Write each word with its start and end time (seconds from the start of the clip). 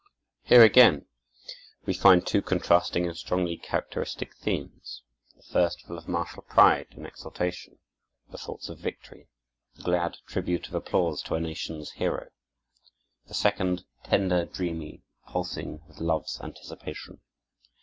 Here 0.41 0.63
again 0.63 1.05
we 1.85 1.93
find 1.93 2.25
two 2.25 2.41
contrasting 2.41 3.05
and 3.05 3.15
strongly 3.15 3.55
characteristic 3.55 4.35
themes: 4.35 5.03
The 5.35 5.43
first, 5.43 5.81
full 5.85 5.95
of 5.95 6.07
martial 6.07 6.41
pride 6.41 6.87
and 6.95 7.05
exultation, 7.05 7.77
the 8.31 8.39
thoughts 8.39 8.67
of 8.67 8.79
victory, 8.79 9.27
the 9.75 9.83
glad 9.83 10.17
tribute 10.25 10.67
of 10.69 10.73
applause 10.73 11.21
to 11.25 11.35
a 11.35 11.39
nation's 11.39 11.91
hero; 11.91 12.31
the 13.27 13.35
second, 13.35 13.85
tender, 14.03 14.45
dreamy, 14.45 15.03
pulsing 15.27 15.83
with 15.87 15.99
love's 15.99 16.41
anticipation. 16.41 17.19